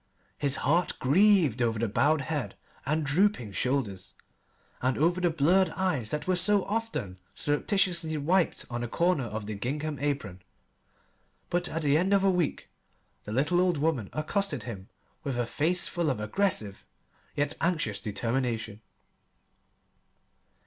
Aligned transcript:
His 0.39 0.55
heart 0.65 0.97
grieved 0.97 1.61
over 1.61 1.77
the 1.77 1.87
bowed 1.87 2.21
head 2.21 2.55
and 2.87 3.05
drooping 3.05 3.51
shoulders, 3.51 4.15
and 4.81 4.97
over 4.97 5.21
the 5.21 5.29
blurred 5.29 5.69
eyes 5.75 6.09
that 6.09 6.25
were 6.25 6.35
so 6.35 6.65
often 6.65 7.19
surreptitiously 7.35 8.17
wiped 8.17 8.65
on 8.67 8.83
a 8.83 8.87
corner 8.87 9.25
of 9.25 9.45
the 9.45 9.53
gingham 9.53 9.99
apron. 9.99 10.41
But 11.51 11.69
at 11.69 11.83
the 11.83 11.99
end 11.99 12.13
of 12.15 12.23
a 12.23 12.31
week 12.31 12.71
the 13.25 13.31
little 13.31 13.61
old 13.61 13.77
woman 13.77 14.09
accosted 14.11 14.63
him 14.63 14.89
with 15.23 15.37
a 15.37 15.45
face 15.45 15.87
full 15.87 16.09
of 16.09 16.19
aggressive 16.19 16.83
yet 17.35 17.53
anxious 17.61 18.01
determination. 18.01 18.81